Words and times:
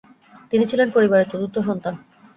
তিনি 0.51 0.63
ছিলেন 0.65 0.87
পরিবারের 0.95 1.29
চতুর্থ 1.31 1.55
সন্তান। 1.67 1.93